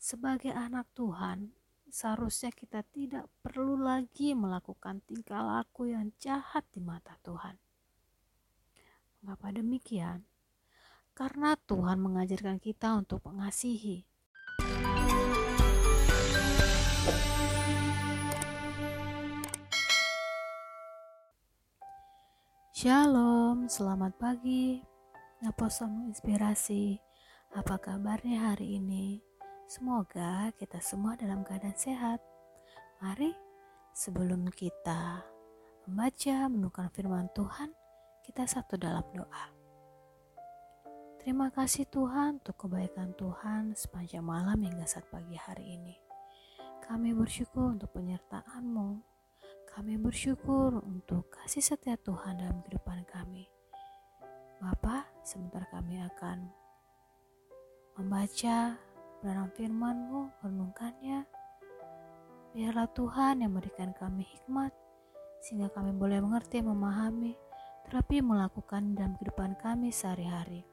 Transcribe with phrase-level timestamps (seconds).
[0.00, 1.52] sebagai anak Tuhan,
[1.92, 7.60] seharusnya kita tidak perlu lagi melakukan tingkah laku yang jahat di mata Tuhan.
[9.20, 10.24] Mengapa demikian?
[11.12, 14.08] Karena Tuhan mengajarkan kita untuk mengasihi.
[22.72, 24.80] Shalom, selamat pagi.
[25.44, 26.96] Apostel menginspirasi.
[27.52, 29.29] Apa kabarnya hari ini?
[29.70, 32.18] Semoga kita semua dalam keadaan sehat.
[32.98, 33.30] Mari,
[33.94, 35.22] sebelum kita
[35.86, 37.70] membaca menukar firman Tuhan,
[38.26, 39.46] kita satu dalam doa.
[41.22, 45.94] Terima kasih Tuhan untuk kebaikan Tuhan sepanjang malam hingga saat pagi hari ini.
[46.90, 48.98] Kami bersyukur untuk penyertaan-Mu.
[49.70, 53.46] Kami bersyukur untuk kasih setia Tuhan dalam kehidupan kami.
[54.58, 56.50] Bapak, sebentar kami akan
[57.94, 58.89] membaca
[59.20, 60.42] dalam firman-Mu.
[62.50, 64.74] Biarlah Tuhan yang memberikan kami hikmat,
[65.38, 67.38] sehingga kami boleh mengerti, memahami,
[67.86, 70.66] tetapi melakukan dalam kehidupan kami sehari-hari.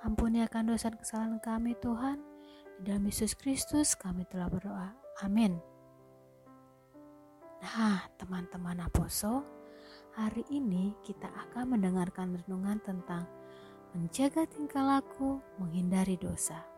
[0.00, 2.20] Ampuni akan dosa kesalahan kami Tuhan,
[2.80, 4.96] di dalam Yesus Kristus kami telah berdoa.
[5.24, 5.56] Amin.
[7.60, 9.44] Nah, teman-teman Aposo,
[10.12, 13.24] hari ini kita akan mendengarkan renungan tentang
[13.96, 16.75] menjaga tingkah laku, menghindari dosa.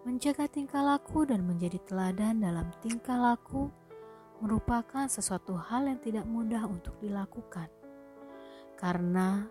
[0.00, 3.68] Menjaga tingkah laku dan menjadi teladan dalam tingkah laku
[4.40, 7.68] merupakan sesuatu hal yang tidak mudah untuk dilakukan.
[8.80, 9.44] Karena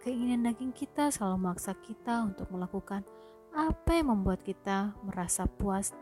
[0.00, 3.04] keinginan daging kita selalu memaksa kita untuk melakukan
[3.52, 5.92] apa yang membuat kita merasa puas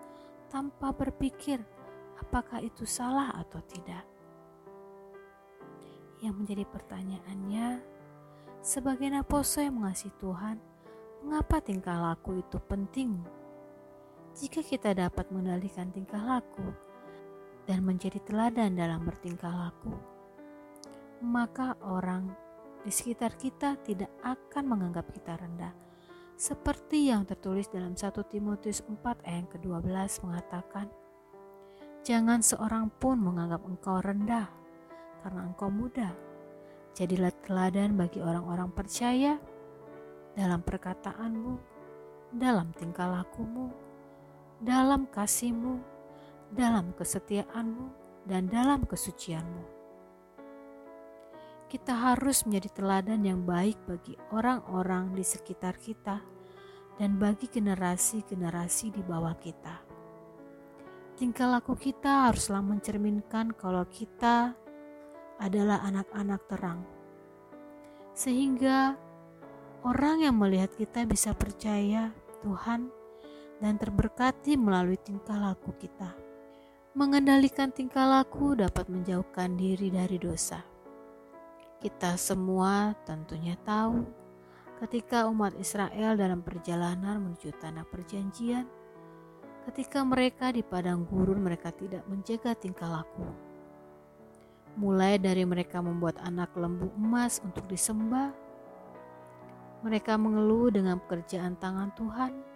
[0.46, 1.58] tanpa berpikir
[2.22, 4.06] apakah itu salah atau tidak.
[6.22, 7.68] Yang menjadi pertanyaannya,
[8.62, 10.62] sebagai naposo yang mengasihi Tuhan,
[11.26, 13.37] mengapa tingkah laku itu penting
[14.38, 16.70] jika kita dapat mengendalikan tingkah laku
[17.66, 19.90] dan menjadi teladan dalam bertingkah laku,
[21.18, 22.30] maka orang
[22.86, 25.74] di sekitar kita tidak akan menganggap kita rendah.
[26.38, 30.86] Seperti yang tertulis dalam 1 Timotius 4 ayat ke-12 mengatakan,
[32.06, 34.46] Jangan seorang pun menganggap engkau rendah
[35.26, 36.14] karena engkau muda.
[36.94, 39.34] Jadilah teladan bagi orang-orang percaya
[40.38, 41.58] dalam perkataanmu,
[42.38, 43.87] dalam tingkah lakumu,
[44.58, 45.78] dalam kasihmu,
[46.50, 47.86] dalam kesetiaanmu,
[48.26, 49.78] dan dalam kesucianmu.
[51.68, 56.18] Kita harus menjadi teladan yang baik bagi orang-orang di sekitar kita
[56.96, 59.76] dan bagi generasi-generasi di bawah kita.
[61.18, 64.56] Tingkah laku kita haruslah mencerminkan kalau kita
[65.38, 66.80] adalah anak-anak terang,
[68.16, 68.98] sehingga
[69.86, 72.10] orang yang melihat kita bisa percaya
[72.42, 72.97] Tuhan
[73.58, 76.14] dan terberkati melalui tingkah laku kita.
[76.94, 80.62] Mengendalikan tingkah laku dapat menjauhkan diri dari dosa.
[81.78, 84.02] Kita semua tentunya tahu
[84.82, 88.66] ketika umat Israel dalam perjalanan menuju tanah perjanjian,
[89.70, 93.26] ketika mereka di padang gurun mereka tidak menjaga tingkah laku.
[94.78, 98.30] Mulai dari mereka membuat anak lembu emas untuk disembah,
[99.82, 102.47] mereka mengeluh dengan pekerjaan tangan Tuhan,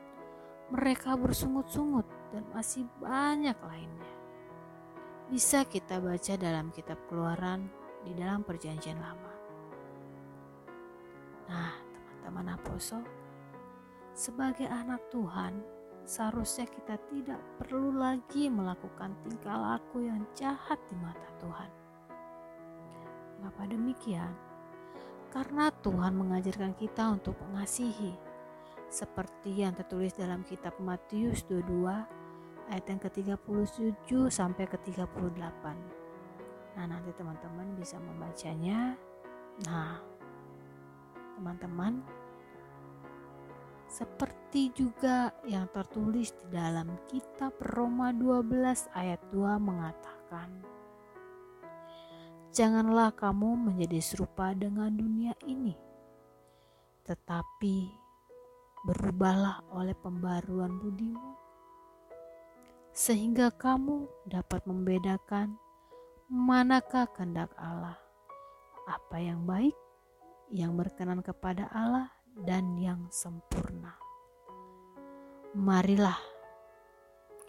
[0.72, 4.12] mereka bersungut-sungut, dan masih banyak lainnya.
[5.28, 7.69] Bisa kita baca dalam kitab keluaran
[8.09, 9.32] di dalam perjanjian lama.
[11.53, 11.77] Nah,
[12.25, 13.05] teman-teman apostle,
[14.16, 15.61] sebagai anak Tuhan,
[16.09, 21.71] seharusnya kita tidak perlu lagi melakukan tingkah laku yang jahat di mata Tuhan.
[23.37, 24.32] Mengapa demikian?
[25.28, 28.31] Karena Tuhan mengajarkan kita untuk mengasihi,
[28.93, 31.89] seperti yang tertulis dalam kitab Matius 22
[32.69, 35.65] ayat yang ke-37 sampai ke-38.
[36.77, 38.93] Nah, nanti teman-teman bisa membacanya.
[39.65, 39.97] Nah,
[41.41, 42.05] teman-teman
[43.89, 50.49] seperti juga yang tertulis di dalam kitab Roma 12 ayat 2 mengatakan
[52.53, 55.73] Janganlah kamu menjadi serupa dengan dunia ini,
[57.00, 58.01] tetapi
[58.82, 61.32] berubahlah oleh pembaruan budimu,
[62.90, 65.55] sehingga kamu dapat membedakan
[66.26, 67.96] manakah kehendak Allah,
[68.90, 69.75] apa yang baik,
[70.50, 72.11] yang berkenan kepada Allah,
[72.43, 73.94] dan yang sempurna.
[75.52, 76.17] Marilah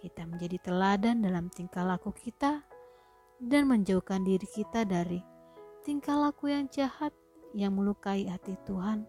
[0.03, 2.59] kita menjadi teladan dalam tingkah laku kita
[3.39, 5.24] dan menjauhkan diri kita dari
[5.88, 7.15] tingkah laku yang jahat
[7.56, 9.07] yang melukai hati Tuhan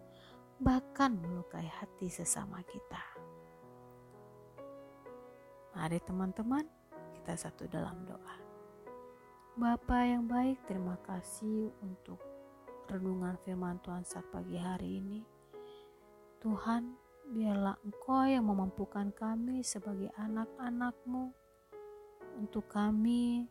[0.59, 3.03] bahkan melukai hati sesama kita.
[5.75, 6.63] Mari teman-teman,
[7.19, 8.37] kita satu dalam doa.
[9.59, 12.19] Bapa yang baik, terima kasih untuk
[12.87, 15.19] renungan firman Tuhan saat pagi hari ini.
[16.39, 16.95] Tuhan,
[17.35, 21.35] biarlah Engkau yang memampukan kami sebagai anak-anakmu
[22.39, 23.47] untuk kami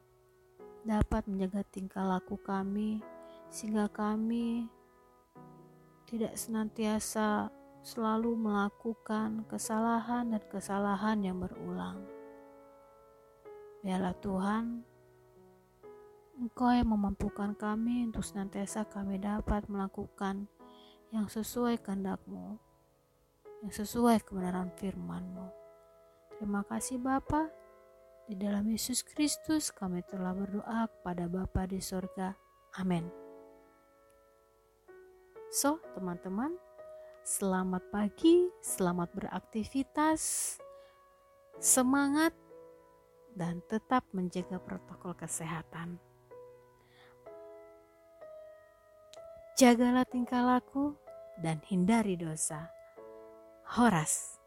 [0.84, 3.00] dapat menjaga tingkah laku kami
[3.48, 4.68] sehingga kami
[6.14, 7.50] tidak senantiasa
[7.82, 12.06] selalu melakukan kesalahan dan kesalahan yang berulang.
[13.82, 14.86] Biarlah Tuhan,
[16.38, 20.46] Engkau yang memampukan kami untuk senantiasa kami dapat melakukan
[21.10, 22.58] yang sesuai kehendak-Mu,
[23.66, 25.46] yang sesuai kebenaran firman-Mu.
[26.38, 27.50] Terima kasih Bapa.
[28.30, 32.38] Di dalam Yesus Kristus kami telah berdoa kepada Bapa di sorga.
[32.78, 33.23] Amin.
[35.54, 36.50] So, teman-teman,
[37.22, 40.58] selamat pagi, selamat beraktivitas,
[41.62, 42.34] semangat,
[43.38, 46.02] dan tetap menjaga protokol kesehatan.
[49.54, 50.98] Jagalah tingkah laku
[51.38, 52.74] dan hindari dosa.
[53.78, 54.42] Horas.